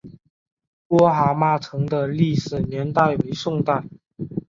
[0.87, 3.83] 郭蛤蟆城的历史年代为宋代。